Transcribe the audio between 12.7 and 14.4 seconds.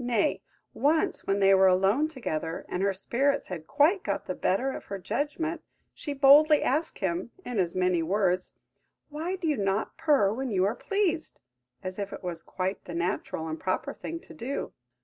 the natural and proper thing to